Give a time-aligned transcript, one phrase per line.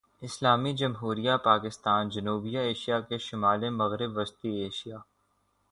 [0.21, 4.97] اسلامی جمہوریہ پاکستان جنوبی ایشیا کے شمال مغرب وسطی ایشیا